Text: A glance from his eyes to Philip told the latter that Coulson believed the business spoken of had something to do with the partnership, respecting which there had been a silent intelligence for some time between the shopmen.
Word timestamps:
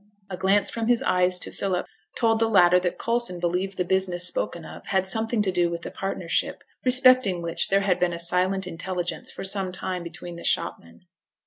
A 0.31 0.35
glance 0.35 0.71
from 0.71 0.87
his 0.87 1.03
eyes 1.03 1.37
to 1.37 1.51
Philip 1.51 1.85
told 2.17 2.39
the 2.39 2.49
latter 2.49 2.79
that 2.79 2.97
Coulson 2.97 3.39
believed 3.39 3.77
the 3.77 3.85
business 3.85 4.25
spoken 4.25 4.65
of 4.65 4.87
had 4.87 5.07
something 5.07 5.43
to 5.43 5.51
do 5.51 5.69
with 5.69 5.83
the 5.83 5.91
partnership, 5.91 6.63
respecting 6.83 7.39
which 7.43 7.67
there 7.69 7.81
had 7.81 7.99
been 7.99 8.11
a 8.11 8.17
silent 8.17 8.65
intelligence 8.65 9.29
for 9.31 9.43
some 9.43 9.71
time 9.71 10.01
between 10.01 10.37
the 10.37 10.43
shopmen. 10.43 11.05